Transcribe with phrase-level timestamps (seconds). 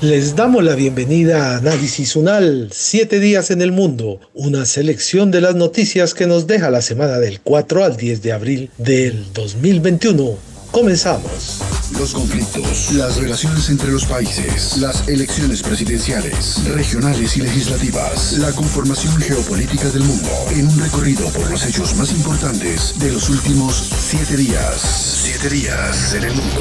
[0.00, 5.40] Les damos la bienvenida a Análisis Unal, Siete días en el mundo, una selección de
[5.40, 10.36] las noticias que nos deja la semana del 4 al 10 de abril del 2021.
[10.70, 11.58] Comenzamos.
[11.98, 19.16] Los conflictos, las relaciones entre los países, las elecciones presidenciales, regionales y legislativas, la conformación
[19.16, 24.36] geopolítica del mundo, en un recorrido por los hechos más importantes de los últimos siete
[24.36, 24.80] días.
[25.24, 26.60] Siete días en el mundo.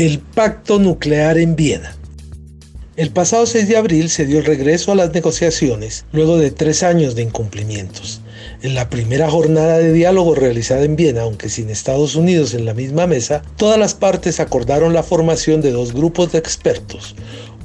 [0.00, 1.94] El pacto nuclear en Viena.
[2.96, 6.82] El pasado 6 de abril se dio el regreso a las negociaciones luego de tres
[6.82, 8.22] años de incumplimientos.
[8.62, 12.72] En la primera jornada de diálogo realizada en Viena, aunque sin Estados Unidos en la
[12.72, 17.14] misma mesa, todas las partes acordaron la formación de dos grupos de expertos,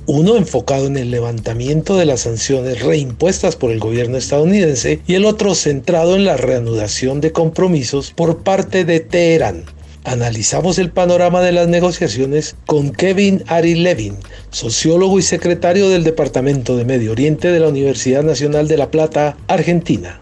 [0.06, 5.23] uno enfocado en el levantamiento de las sanciones reimpuestas por el gobierno estadounidense y el
[5.23, 9.63] otro centrado en la reanudación de compromisos por parte de Teherán.
[10.06, 14.16] Analizamos el panorama de las negociaciones con Kevin Ari Levin,
[14.52, 19.36] sociólogo y secretario del Departamento de Medio Oriente de la Universidad Nacional de La Plata,
[19.47, 20.22] Argentina.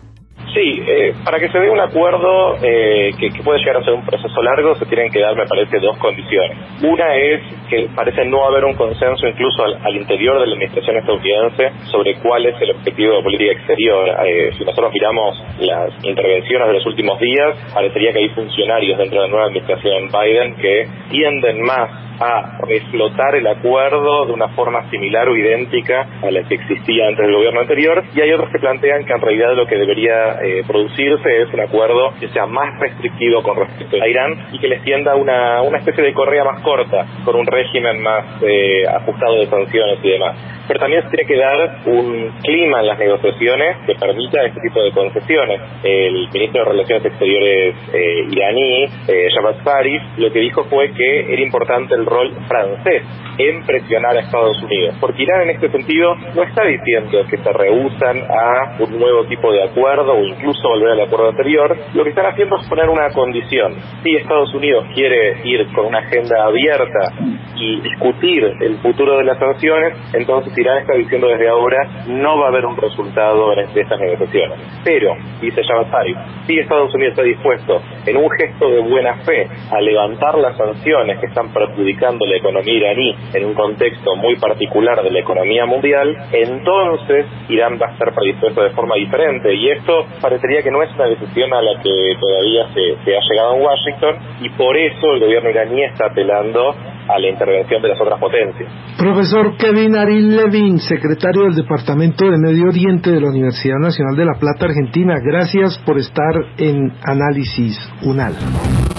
[1.24, 4.76] Para que se dé un acuerdo eh, que, puede llegar a ser un proceso largo,
[4.76, 6.58] se tienen que dar, me parece, dos condiciones.
[6.82, 11.72] Una es que parece no haber un consenso incluso al, interior de la administración estadounidense
[11.92, 14.10] sobre cuál es el objetivo de política exterior.
[14.26, 19.22] Eh, si nosotros miramos las intervenciones de los últimos días, parecería que hay funcionarios dentro
[19.22, 24.90] de la nueva administración Biden que tienden más a reflotar el acuerdo de una forma
[24.90, 28.60] similar o idéntica a la que existía antes del gobierno anterior y hay otros que
[28.60, 32.80] plantean que en realidad lo que debería eh, producirse es un acuerdo que sea más
[32.80, 36.62] restrictivo con respecto a Irán y que les tienda una, una especie de correa más
[36.62, 40.36] corta con un régimen más eh, ajustado de sanciones y demás
[40.68, 44.82] pero también se tiene que dar un clima en las negociaciones que permita este tipo
[44.82, 45.62] de concesiones.
[45.84, 51.34] El ministro de Relaciones Exteriores eh, iraní, eh, Javad Zarif, lo que dijo fue que
[51.34, 53.04] era importante el rol francés
[53.38, 57.52] en presionar a Estados Unidos, porque Irán en este sentido no está diciendo que se
[57.52, 62.12] rehusan a un nuevo tipo de acuerdo o incluso volver al acuerdo anterior, lo que
[62.12, 63.76] están haciendo es poner una condición.
[64.04, 67.12] Si Estados Unidos quiere ir con una agenda abierta
[67.56, 72.46] y discutir el futuro de las sanciones, entonces Irán está diciendo desde ahora no va
[72.46, 74.60] a haber un resultado en estas negociaciones.
[74.84, 79.82] Pero, dice Javasari, si Estados Unidos está dispuesto en un gesto de buena fe a
[79.82, 85.12] levantar las sanciones que están perjudicando la economía iraní en un contexto muy particular de
[85.12, 89.54] la economía mundial, entonces Irán va a estar predispuesto de forma diferente.
[89.54, 93.22] Y esto parecería que no es una decisión a la que todavía se, se ha
[93.22, 96.76] llegado en Washington y por eso el gobierno iraní está apelando
[97.08, 98.72] a la intervención de las otras potencias.
[98.98, 104.26] Profesor Kevin Aril Levin, secretario del Departamento de Medio Oriente de la Universidad Nacional de
[104.26, 108.93] La Plata, Argentina, gracias por estar en Análisis UNAL.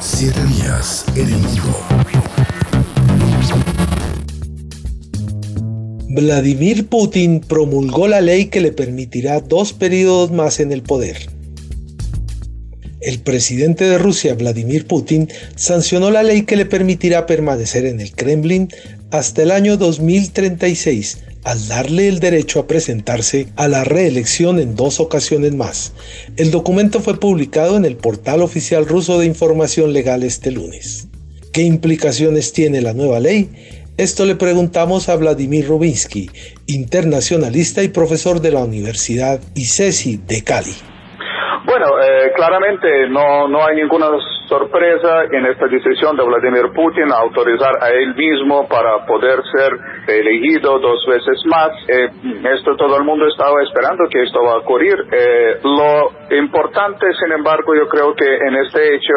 [0.00, 1.30] Siete días en
[6.14, 11.28] Vladimir Putin promulgó la ley que le permitirá dos periodos más en el poder.
[13.00, 18.12] El presidente de Rusia, Vladimir Putin, sancionó la ley que le permitirá permanecer en el
[18.12, 18.68] Kremlin
[19.10, 24.98] hasta el año 2036, al darle el derecho a presentarse a la reelección en dos
[24.98, 25.94] ocasiones más.
[26.36, 31.08] El documento fue publicado en el portal oficial ruso de información legal este lunes.
[31.52, 33.48] ¿Qué implicaciones tiene la nueva ley?
[33.96, 36.28] Esto le preguntamos a Vladimir Rubinsky,
[36.66, 40.74] internacionalista y profesor de la Universidad ICESI de Cali.
[41.64, 44.06] Bueno, eh, claramente no, no hay ninguna
[44.48, 49.72] sorpresa en esta decisión de Vladimir Putin a autorizar a él mismo para poder ser
[50.08, 51.70] elegido dos veces más.
[51.88, 52.08] Eh,
[52.54, 54.96] esto todo el mundo estaba esperando que esto va a ocurrir.
[55.12, 59.14] Eh, lo importante, sin embargo, yo creo que en este hecho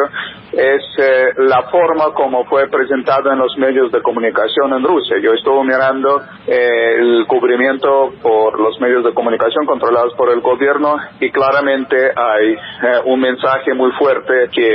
[0.52, 5.16] es eh, la forma como fue presentado en los medios de comunicación en Rusia.
[5.22, 10.96] Yo estuve mirando eh, el cubrimiento por los medios de comunicación controlados por el gobierno
[11.20, 12.56] y claramente hay eh,
[13.04, 14.70] un mensaje muy fuerte que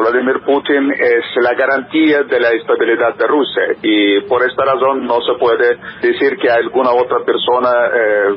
[0.00, 5.20] Vladimir Putin es la garantía de la estabilidad de Rusia y por esta razón no
[5.22, 7.70] se puede decir que alguna otra persona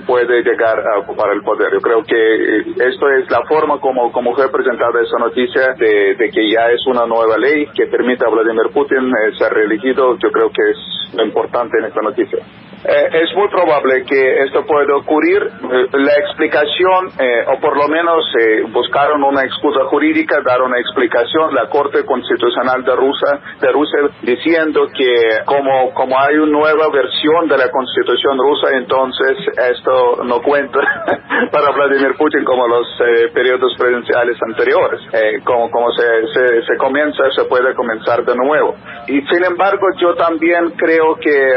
[0.06, 1.74] puede llegar a ocupar el poder.
[1.74, 6.52] Yo creo que esto es la forma como, como fue presentada esa noticia de que
[6.52, 10.50] ya es una nueva ley que permite a Vladimir Putin eh, ser reelegido, yo creo
[10.50, 12.40] que es lo importante en esta noticia.
[12.86, 15.42] Eh, es muy probable que esto pueda ocurrir.
[15.42, 18.26] Eh, la explicación, eh, o por lo menos
[18.72, 24.88] buscaron una excusa jurídica, dar una explicación, la Corte Constitucional de Rusia, de Rusia diciendo
[24.94, 29.38] que como, como hay una nueva versión de la Constitución rusa, entonces
[29.72, 30.80] esto no cuenta
[31.52, 32.88] para Vladimir Putin como los
[33.34, 35.00] periodos presidenciales anteriores.
[35.46, 36.04] como como se,
[36.34, 38.76] se, se, comienza, se puede comenzar de nuevo.
[39.08, 41.54] Y sin embargo, yo también creo que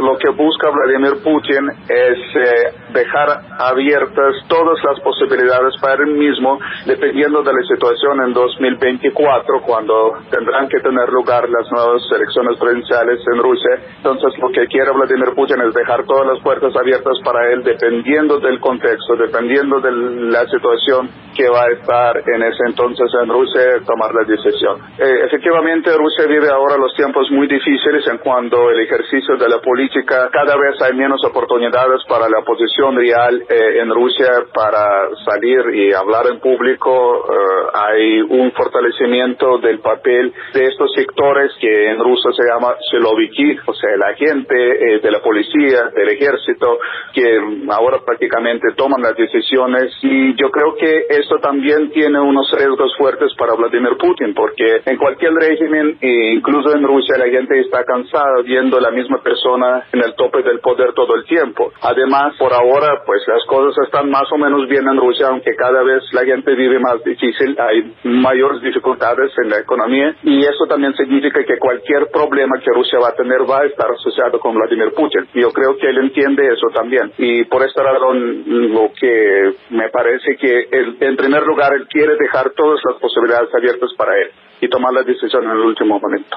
[0.00, 6.58] lo que busca Vladimir Putin es eh, dejar abiertas todas las posibilidades para él mismo,
[6.86, 13.20] dependiendo de la situación en 2024, cuando tendrán que tener lugar las nuevas elecciones presidenciales
[13.32, 13.78] en Rusia.
[13.96, 18.38] Entonces, lo que quiere Vladimir Putin es dejar todas las puertas abiertas para él, dependiendo
[18.38, 19.92] del contexto, dependiendo de
[20.30, 24.78] la situación que va a estar en ese entonces en Rusia, tomar la decisión.
[24.98, 29.58] Eh, efectivamente, Rusia vive ahora los tiempos muy difíciles en cuanto el ejercicio de la
[29.58, 35.60] política cada vez hay menos oportunidades para la oposición real eh, en Rusia para salir
[35.74, 37.24] y hablar en público.
[37.24, 43.58] Eh, hay un fortalecimiento del papel de estos sectores que en ruso se llama siloviki,
[43.66, 46.78] o sea, la gente eh, de la policía, del ejército,
[47.12, 47.38] que
[47.70, 49.92] ahora prácticamente toman las decisiones.
[50.02, 54.96] Y yo creo que esto también tiene unos riesgos fuertes para Vladimir Putin, porque en
[54.96, 60.14] cualquier régimen, incluso en Rusia, la gente está cansada viendo la misma persona en el
[60.14, 61.72] tope del poder todo el tiempo.
[61.82, 65.82] Además, por ahora, pues las cosas están más o menos bien en Rusia, aunque cada
[65.82, 70.94] vez la gente vive más difícil, hay mayores dificultades en la economía y eso también
[70.94, 74.92] significa que cualquier problema que Rusia va a tener va a estar asociado con Vladimir
[74.94, 75.26] Putin.
[75.34, 80.36] Yo creo que él entiende eso también y por esta razón lo que me parece
[80.36, 84.30] que él, en primer lugar él quiere dejar todas las posibilidades abiertas para él
[84.60, 86.36] y tomar la decisión en el último momento.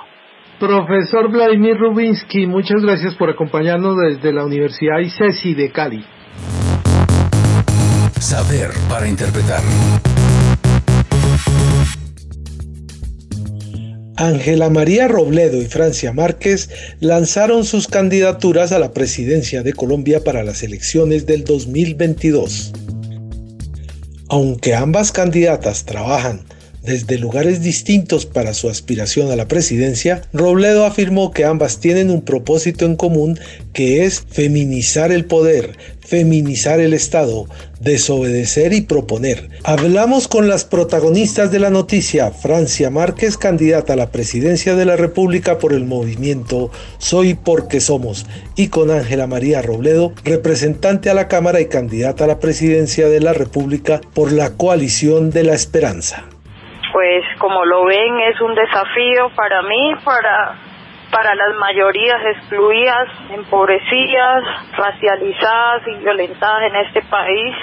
[0.59, 6.03] Profesor Vladimir Rubinsky, muchas gracias por acompañarnos desde la Universidad ICESI de Cali.
[8.19, 9.61] Saber para interpretar.
[14.15, 16.71] Ángela María Robledo y Francia Márquez
[17.01, 22.73] lanzaron sus candidaturas a la presidencia de Colombia para las elecciones del 2022.
[24.27, 26.46] Aunque ambas candidatas trabajan
[26.87, 32.21] desde lugares distintos para su aspiración a la presidencia, Robledo afirmó que ambas tienen un
[32.21, 33.37] propósito en común
[33.73, 37.45] que es feminizar el poder, feminizar el Estado,
[37.81, 39.49] desobedecer y proponer.
[39.63, 44.95] Hablamos con las protagonistas de la noticia, Francia Márquez, candidata a la presidencia de la
[44.95, 48.25] República por el movimiento Soy porque somos,
[48.55, 53.19] y con Ángela María Robledo, representante a la Cámara y candidata a la presidencia de
[53.19, 56.29] la República por la coalición de la esperanza
[56.97, 60.55] pues como lo ven es un desafío para mí, para,
[61.11, 64.43] para las mayorías excluidas, empobrecidas,
[64.75, 67.55] racializadas y violentadas en este país,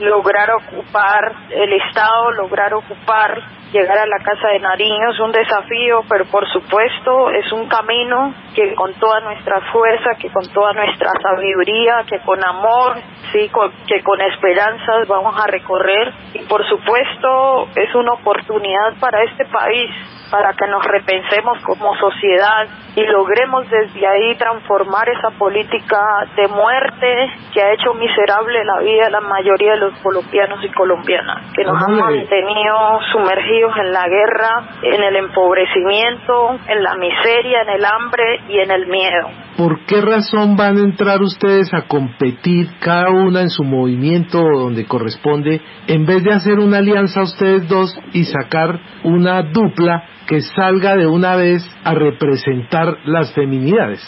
[0.00, 3.42] lograr ocupar el Estado, lograr ocupar
[3.72, 8.34] llegar a la Casa de Nariño es un desafío, pero por supuesto es un camino
[8.54, 12.98] que con toda nuestra fuerza, que con toda nuestra sabiduría, que con amor,
[13.32, 13.50] sí,
[13.86, 16.12] que con esperanzas vamos a recorrer.
[16.34, 19.90] Y por supuesto es una oportunidad para este país
[20.30, 25.98] para que nos repensemos como sociedad y logremos desde ahí transformar esa política
[26.36, 30.68] de muerte que ha hecho miserable la vida de la mayoría de los colombianos y
[30.72, 37.62] colombianas, que nos han mantenido sumergidos en la guerra, en el empobrecimiento, en la miseria,
[37.62, 39.28] en el hambre y en el miedo.
[39.56, 44.86] ¿Por qué razón van a entrar ustedes a competir cada una en su movimiento donde
[44.86, 50.96] corresponde, en vez de hacer una alianza ustedes dos y sacar una dupla que salga
[50.96, 54.00] de una vez a representar las feminidades?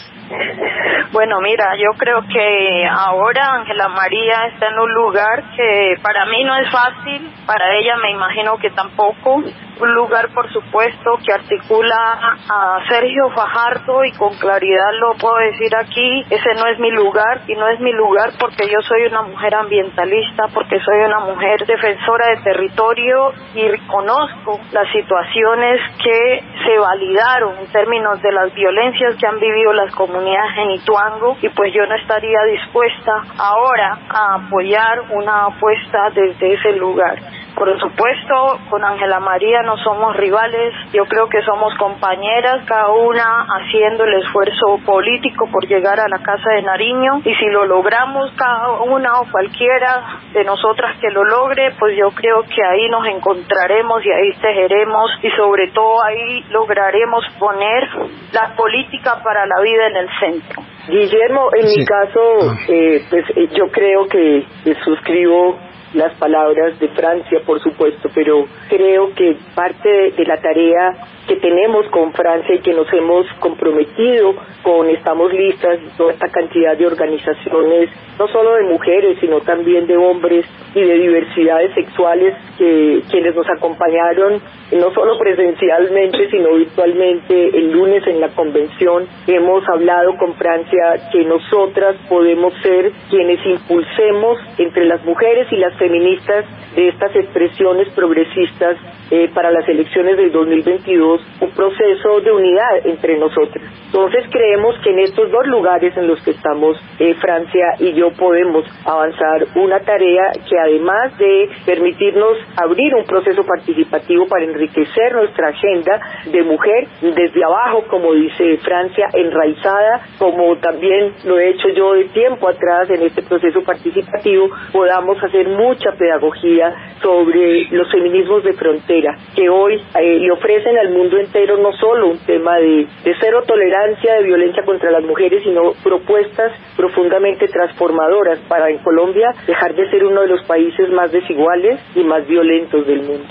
[1.11, 6.43] Bueno, mira, yo creo que ahora Ángela María está en un lugar que para mí
[6.43, 9.41] no es fácil, para ella me imagino que tampoco,
[9.79, 15.75] un lugar, por supuesto, que articula a Sergio Fajardo y con claridad lo puedo decir
[15.75, 19.21] aquí, ese no es mi lugar y no es mi lugar porque yo soy una
[19.23, 26.77] mujer ambientalista, porque soy una mujer defensora de territorio y reconozco las situaciones que se
[26.77, 31.73] validaron en términos de las violencias que han vivido las comunidades en Ituango y pues
[31.73, 37.19] yo no estaría dispuesta ahora a apoyar una apuesta desde ese lugar.
[37.55, 43.47] Por supuesto, con Ángela María no somos rivales, yo creo que somos compañeras, cada una
[43.47, 48.29] haciendo el esfuerzo político por llegar a la Casa de Nariño y si lo logramos
[48.35, 53.07] cada una o cualquiera de nosotras que lo logre, pues yo creo que ahí nos
[53.07, 57.87] encontraremos y ahí tejeremos y sobre todo ahí lograremos poner
[58.33, 60.61] la política para la vida en el centro.
[60.89, 62.57] Guillermo, en mi caso, ah.
[62.67, 64.45] eh, pues eh, yo creo que
[64.83, 65.57] suscribo
[65.95, 70.93] las palabras de Francia, por supuesto, pero creo que parte de, la tarea
[71.27, 76.77] que tenemos con Francia y que nos hemos comprometido con Estamos Listas, toda esta cantidad
[76.77, 83.01] de organizaciones, no solo de mujeres, sino también de hombres y de diversidades sexuales, que
[83.09, 90.17] quienes nos acompañaron, no solo presencialmente, sino virtualmente el lunes en la convención, hemos hablado
[90.17, 96.87] con Francia que nosotras podemos ser quienes impulsemos entre las mujeres y las feministas de
[96.89, 98.77] estas expresiones progresistas
[99.11, 103.63] eh, para las elecciones del 2022 un proceso de unidad entre nosotros.
[103.85, 108.11] Entonces creemos que en estos dos lugares en los que estamos, eh, Francia y yo,
[108.11, 115.49] podemos avanzar una tarea que además de permitirnos abrir un proceso participativo para enriquecer nuestra
[115.49, 121.93] agenda de mujer desde abajo, como dice Francia, enraizada, como también lo he hecho yo
[121.93, 128.53] de tiempo atrás en este proceso participativo, podamos hacer mucha pedagogía sobre los feminismos de
[128.53, 128.94] frontera
[129.35, 133.43] que hoy eh, le ofrecen al mundo entero no solo un tema de, de cero
[133.47, 139.89] tolerancia de violencia contra las mujeres, sino propuestas profundamente transformadoras para en Colombia dejar de
[139.89, 143.27] ser uno de los países más desiguales y más violentos del mundo.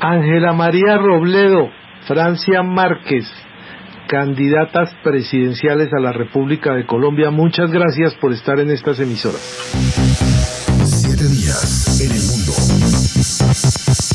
[0.00, 1.70] Ángela María Robledo,
[2.06, 3.24] Francia Márquez,
[4.08, 9.40] candidatas presidenciales a la República de Colombia, muchas gracias por estar en estas emisoras.
[10.84, 14.11] Siete días en el mundo.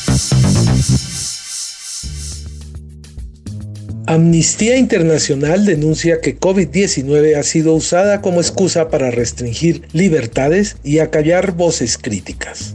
[4.10, 11.52] Amnistía Internacional denuncia que COVID-19 ha sido usada como excusa para restringir libertades y acallar
[11.52, 12.74] voces críticas.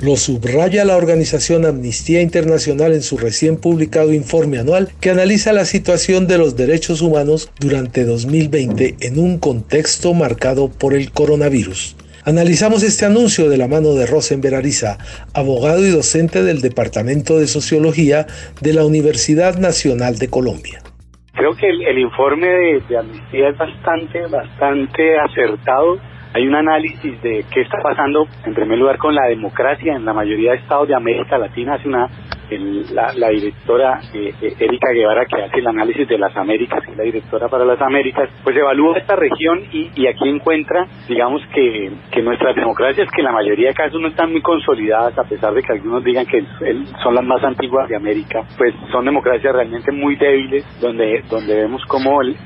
[0.00, 5.66] Lo subraya la organización Amnistía Internacional en su recién publicado informe anual que analiza la
[5.66, 11.94] situación de los derechos humanos durante 2020 en un contexto marcado por el coronavirus.
[12.24, 14.96] Analizamos este anuncio de la mano de Rosenberg Ariza,
[15.34, 18.26] abogado y docente del Departamento de Sociología
[18.60, 20.78] de la Universidad Nacional de Colombia.
[21.34, 25.98] Creo que el, informe de, Amnistía es bastante, bastante acertado.
[26.34, 30.12] Hay un análisis de qué está pasando, en primer lugar, con la democracia en la
[30.12, 31.74] mayoría de estados de América Latina.
[31.74, 31.88] Hace
[32.58, 36.96] la, directora eh, eh, Erika Guevara, que hace el análisis de las Américas, que es
[36.96, 42.22] la directora para las Américas, pues evalúa esta región y, aquí encuentra, digamos, que, que
[42.22, 45.72] nuestras democracias, que la mayoría de casos no están muy consolidadas, a pesar de que
[45.72, 46.44] algunos digan que
[47.02, 51.82] son las más antiguas de América, pues son democracias realmente muy débiles, donde, donde vemos
[51.86, 52.36] cómo el,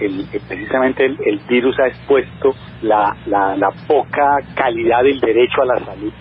[0.49, 6.13] precisamente el, virus ha expuesto la, la, la poca calidad del derecho a la salud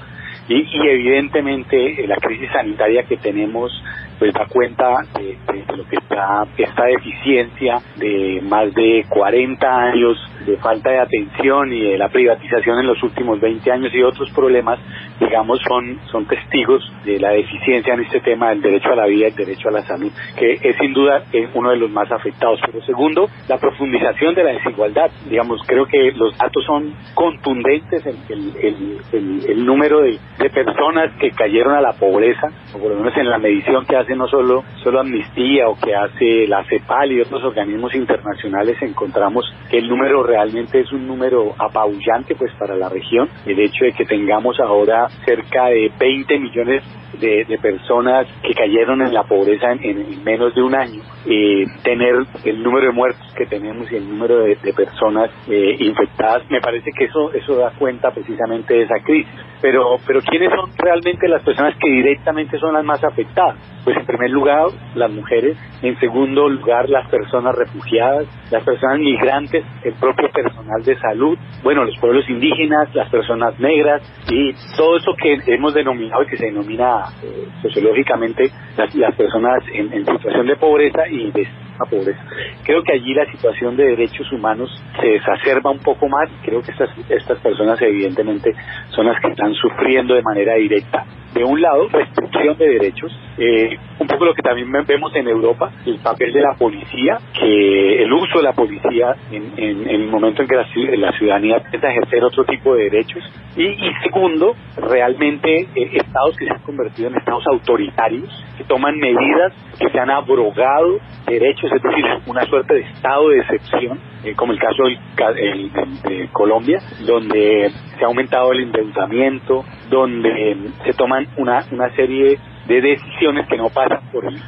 [0.47, 3.71] y, y evidentemente eh, la crisis sanitaria que tenemos
[4.19, 5.37] pues da cuenta de,
[5.75, 11.81] lo que está esta deficiencia de más de 40 años de falta de atención y
[11.81, 14.79] de la privatización en los últimos 20 años y otros problemas,
[15.19, 19.25] digamos, son, son testigos de la deficiencia en este tema del derecho a la vida
[19.25, 21.23] y el derecho a la salud, que es sin duda
[21.53, 22.59] uno de los más afectados.
[22.65, 25.09] Pero segundo, la profundización de la desigualdad.
[25.27, 31.11] Digamos, creo que los datos son contundentes, el, el, el, el número de, de personas
[31.19, 34.27] que cayeron a la pobreza, o por lo menos en la medición que hace no
[34.27, 39.87] solo, solo Amnistía o que hace la CEPAL y otros organismos internacionales, encontramos que el
[39.87, 43.29] número realmente es un número apabullante pues para la región.
[43.45, 46.83] El hecho de que tengamos ahora cerca de 20 millones
[47.19, 52.61] de, personas que cayeron en la pobreza en, menos de un año, eh, tener el
[52.61, 57.05] número de muertos que tenemos y el número de, personas eh, infectadas, me parece que
[57.05, 59.31] eso eso da cuenta precisamente de esa crisis.
[59.61, 63.57] Pero pero quiénes son realmente las personas que directamente son las más afectadas?
[63.83, 69.63] Pues en primer lugar las mujeres, en segundo lugar las personas refugiadas, las personas migrantes,
[69.83, 75.13] el propio personal de salud, bueno los pueblos indígenas, las personas negras y todo eso
[75.21, 81.07] que hemos denominado y que se denomina eh, sociológicamente las, personas en, situación de pobreza
[81.07, 81.47] y de
[81.83, 82.23] pobreza.
[82.63, 86.29] Creo que allí la situación de derechos humanos se exacerba un poco más.
[86.43, 88.55] Creo que estas, estas personas evidentemente
[88.89, 91.05] son las que están sufriendo de manera directa
[91.35, 95.69] de un lado, restricción de derechos, eh, un poco lo que también vemos en Europa,
[95.85, 100.47] el papel de la policía, que el uso de la policía en, el momento en
[100.47, 103.21] que la, ciudadanía empieza ejercer otro tipo de derechos.
[103.57, 109.53] Y, segundo, realmente eh, estados que se han convertido en estados autoritarios, que toman medidas
[109.77, 114.53] que se han abrogado derechos, es decir, una suerte de estado de excepción, eh, como
[114.53, 121.89] el caso de Colombia, donde se ha aumentado el endeudamiento, donde se toman una, una
[121.95, 124.41] serie de decisiones que no pasan por el,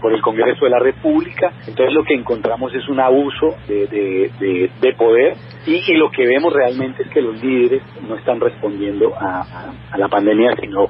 [0.00, 1.52] por el, Congreso de la República.
[1.66, 4.30] Entonces lo que encontramos es un abuso de,
[4.80, 5.34] de, poder
[5.66, 10.08] y, lo que vemos realmente es que los líderes no están respondiendo a, a, la
[10.08, 10.86] pandemia, sino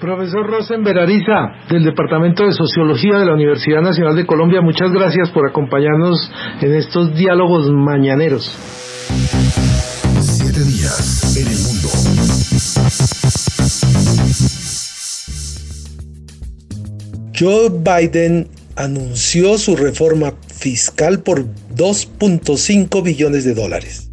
[0.00, 5.30] Profesor Rosenberg Ariza, del Departamento de Sociología de la Universidad Nacional de Colombia, muchas gracias
[5.30, 8.44] por acompañarnos en estos diálogos mañaneros.
[10.20, 11.88] Siete días en el mundo.
[17.38, 21.44] Joe Biden anunció su reforma fiscal por
[21.76, 24.10] 2.5 billones de dólares.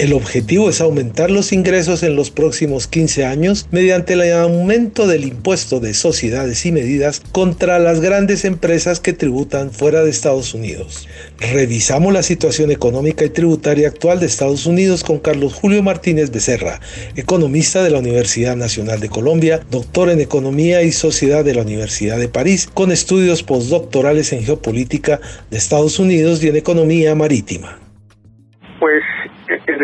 [0.00, 5.26] El objetivo es aumentar los ingresos en los próximos 15 años mediante el aumento del
[5.26, 11.06] impuesto de sociedades y medidas contra las grandes empresas que tributan fuera de Estados Unidos.
[11.38, 16.80] Revisamos la situación económica y tributaria actual de Estados Unidos con Carlos Julio Martínez Becerra,
[17.14, 22.18] economista de la Universidad Nacional de Colombia, doctor en Economía y Sociedad de la Universidad
[22.18, 27.89] de París, con estudios postdoctorales en geopolítica de Estados Unidos y en economía marítima.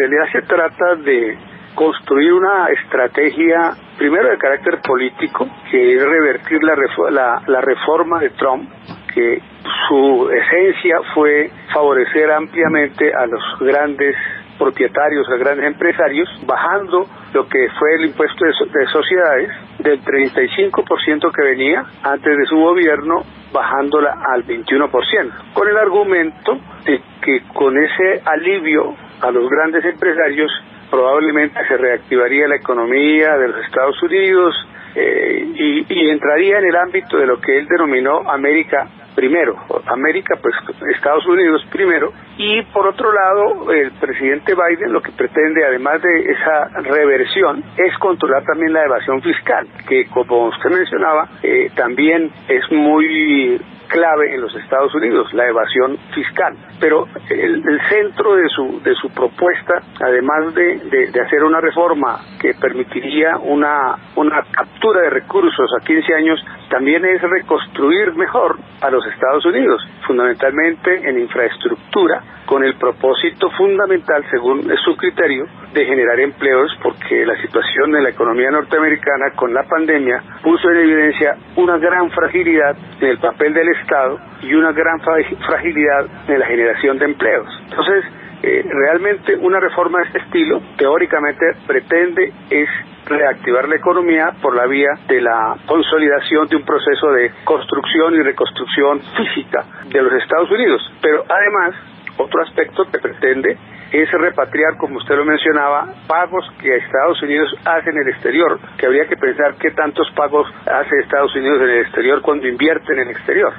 [0.07, 1.37] Realidad se trata de
[1.75, 8.71] construir una estrategia, primero de carácter político, que es revertir la, la, reforma de Trump,
[9.13, 9.43] que
[9.89, 14.15] su esencia fue favorecer ampliamente a los grandes
[14.57, 21.33] propietarios, a grandes empresarios, bajando lo que fue el impuesto de, de sociedades del 35%
[21.35, 27.77] que venía antes de su gobierno, bajándola al 21%, con el argumento de que con
[27.77, 30.51] ese alivio a los grandes empresarios,
[30.91, 34.55] probablemente se reactivaría la economía de los Estados Unidos
[34.95, 35.47] eh,
[35.89, 39.57] y, entraría en el ámbito de lo que él denominó América primero,
[39.87, 40.55] América pues
[40.95, 46.33] Estados Unidos primero y por otro lado el presidente Biden lo que pretende además de
[46.33, 52.71] esa reversión es controlar también la evasión fiscal que como usted mencionaba eh, también es
[52.71, 53.59] muy
[53.89, 56.57] clave en los Estados Unidos, la evasión fiscal.
[56.81, 62.55] Pero el, centro de su, de su propuesta, además de, de, hacer una reforma que
[62.55, 69.07] permitiría una, una captura de recursos a 15 años, también es reconstruir mejor a los
[69.07, 76.71] Estados Unidos, fundamentalmente en infraestructura, con el propósito fundamental, según su criterio, de generar empleos,
[76.83, 82.11] porque la situación de la economía norteamericana con la pandemia puso en evidencia una gran
[82.11, 87.49] fragilidad en el papel del Estado y una gran fragilidad en la generación de empleos.
[87.69, 88.05] Entonces,
[88.43, 92.69] eh, realmente una reforma de este estilo, teóricamente, pretende es
[93.07, 98.23] reactivar la economía por la vía de la consolidación de un proceso de construcción y
[98.23, 100.83] reconstrucción física de los Estados Unidos.
[101.01, 101.75] Pero además,
[102.19, 103.57] otro aspecto que pretende
[103.93, 108.87] es repatriar, como usted lo mencionaba, pagos que Estados Unidos hace en el exterior, que
[108.87, 113.01] habría que pensar qué tantos pagos hace Estados Unidos en el exterior cuando invierte en
[113.01, 113.53] el exterior.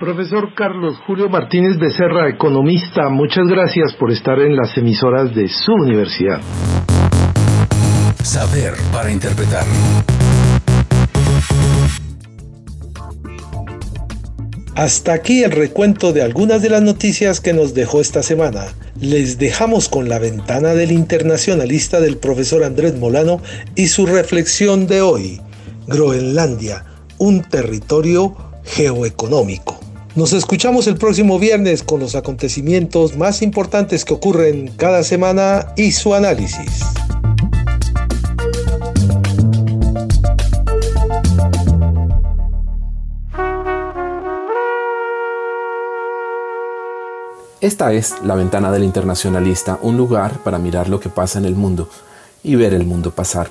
[0.00, 5.72] Profesor Carlos Julio Martínez Becerra, economista, muchas gracias por estar en las emisoras de su
[5.72, 6.40] universidad.
[8.22, 9.66] Saber para interpretar.
[14.76, 18.66] Hasta aquí el recuento de algunas de las noticias que nos dejó esta semana.
[19.00, 23.42] Les dejamos con la ventana del internacionalista del profesor Andrés Molano
[23.74, 25.40] y su reflexión de hoy.
[25.88, 26.84] Groenlandia,
[27.18, 29.78] un territorio geoeconómico.
[30.14, 35.92] Nos escuchamos el próximo viernes con los acontecimientos más importantes que ocurren cada semana y
[35.92, 36.84] su análisis.
[47.62, 51.54] Esta es La Ventana del Internacionalista, un lugar para mirar lo que pasa en el
[51.54, 51.88] mundo
[52.42, 53.50] y ver el mundo pasar.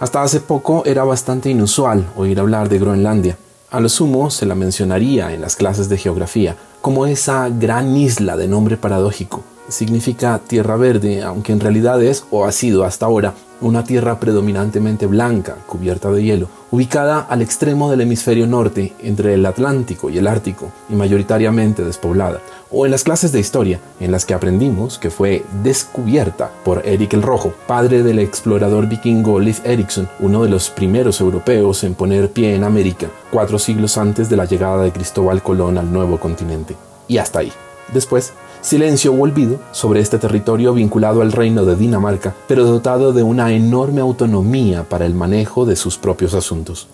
[0.00, 3.38] Hasta hace poco era bastante inusual oír hablar de Groenlandia.
[3.70, 8.36] A lo sumo se la mencionaría en las clases de geografía como esa gran isla
[8.36, 13.34] de nombre paradójico, significa tierra verde, aunque en realidad es o ha sido hasta ahora
[13.60, 19.46] una tierra predominantemente blanca, cubierta de hielo, ubicada al extremo del hemisferio norte, entre el
[19.46, 24.26] Atlántico y el Ártico, y mayoritariamente despoblada, o en las clases de historia, en las
[24.26, 30.08] que aprendimos que fue descubierta por Eric el Rojo, padre del explorador vikingo Leif Erikson,
[30.20, 34.44] uno de los primeros europeos en poner pie en América, cuatro siglos antes de la
[34.44, 36.76] llegada de Cristóbal Colón al nuevo continente.
[37.08, 37.52] Y hasta ahí.
[37.94, 38.32] Después,
[38.66, 43.52] silencio o olvido sobre este territorio vinculado al reino de Dinamarca, pero dotado de una
[43.52, 46.88] enorme autonomía para el manejo de sus propios asuntos.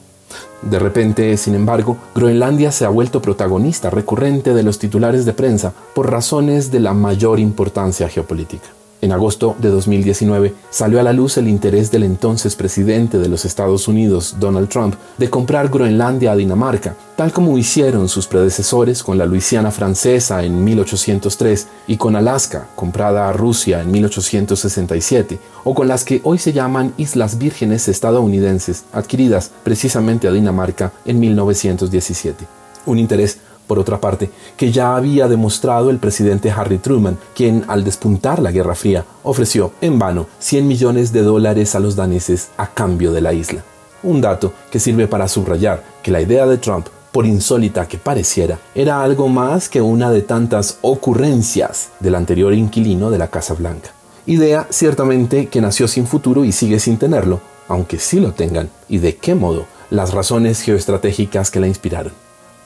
[0.61, 5.73] De repente, sin embargo, Groenlandia se ha vuelto protagonista recurrente de los titulares de prensa
[5.95, 8.69] por razones de la mayor importancia geopolítica.
[9.03, 13.45] En agosto de 2019 salió a la luz el interés del entonces presidente de los
[13.45, 19.19] Estados Unidos, Donald Trump, de comprar Groenlandia a Dinamarca, tal como hicieron sus predecesores con
[19.19, 25.89] la Luisiana francesa en 1803 y con Alaska, comprada a Rusia en 1867, o con
[25.89, 32.47] las que hoy se llaman Islas Vírgenes estadounidenses, adquiridas precisamente a Dinamarca en 1917.
[32.87, 33.39] Un interés
[33.73, 38.53] por otra parte, que ya había demostrado el presidente Harry Truman, quien al despuntar la
[38.53, 43.23] Guerra Fría ofreció en vano 100 millones de dólares a los daneses a cambio de
[43.23, 43.63] la isla.
[44.03, 48.59] Un dato que sirve para subrayar que la idea de Trump, por insólita que pareciera,
[48.75, 53.93] era algo más que una de tantas ocurrencias del anterior inquilino de la Casa Blanca.
[54.27, 58.99] Idea ciertamente que nació sin futuro y sigue sin tenerlo, aunque sí lo tengan, y
[58.99, 62.13] de qué modo, las razones geoestratégicas que la inspiraron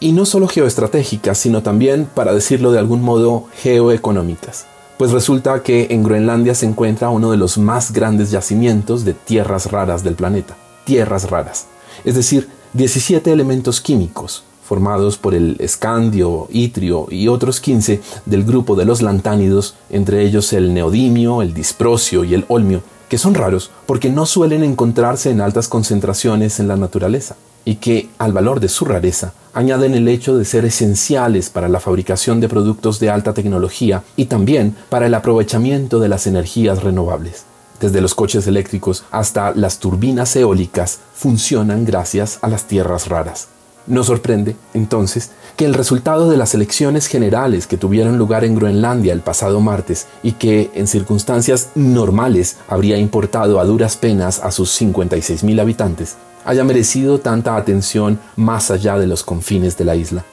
[0.00, 4.66] y no solo geoestratégicas, sino también, para decirlo de algún modo, geoeconómicas.
[4.98, 9.70] Pues resulta que en Groenlandia se encuentra uno de los más grandes yacimientos de tierras
[9.70, 10.56] raras del planeta.
[10.85, 11.66] Tierras raras.
[12.04, 18.74] Es decir, 17 elementos químicos, formados por el escandio, itrio y otros 15 del grupo
[18.74, 23.71] de los lantánidos, entre ellos el neodimio, el disprocio y el olmio, que son raros
[23.87, 28.69] porque no suelen encontrarse en altas concentraciones en la naturaleza y que, al valor de
[28.69, 33.35] su rareza, añaden el hecho de ser esenciales para la fabricación de productos de alta
[33.35, 37.45] tecnología y también para el aprovechamiento de las energías renovables.
[37.81, 43.49] Desde los coches eléctricos hasta las turbinas eólicas funcionan gracias a las tierras raras.
[43.87, 49.12] No sorprende, entonces, que el resultado de las elecciones generales que tuvieron lugar en Groenlandia
[49.12, 54.81] el pasado martes y que, en circunstancias normales, habría importado a duras penas a sus
[54.81, 60.25] 56.000 habitantes, haya merecido tanta atención más allá de los confines de la isla.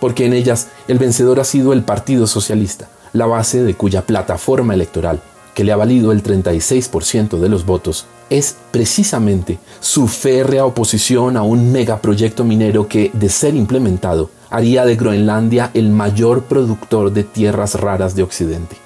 [0.00, 4.74] Porque en ellas el vencedor ha sido el Partido Socialista, la base de cuya plataforma
[4.74, 5.22] electoral,
[5.56, 11.42] que le ha valido el 36% de los votos, es precisamente su férrea oposición a
[11.42, 17.74] un megaproyecto minero que, de ser implementado, haría de Groenlandia el mayor productor de tierras
[17.74, 18.76] raras de Occidente.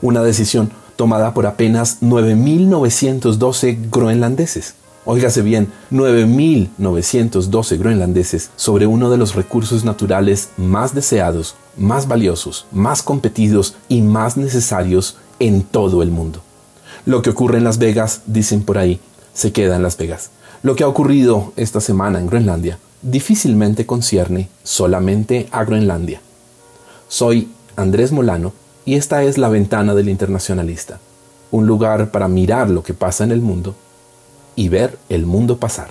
[0.00, 4.76] Una decisión tomada por apenas 9.912 groenlandeses.
[5.04, 13.02] Óigase bien, 9.912 groenlandeses sobre uno de los recursos naturales más deseados, más valiosos, más
[13.02, 16.40] competidos y más necesarios en todo el mundo.
[17.06, 19.00] Lo que ocurre en Las Vegas, dicen por ahí,
[19.32, 20.30] se queda en Las Vegas.
[20.62, 26.20] Lo que ha ocurrido esta semana en Groenlandia difícilmente concierne solamente a Groenlandia.
[27.08, 28.52] Soy Andrés Molano
[28.86, 31.00] y esta es la ventana del internacionalista,
[31.50, 33.74] un lugar para mirar lo que pasa en el mundo
[34.56, 35.90] y ver el mundo pasar.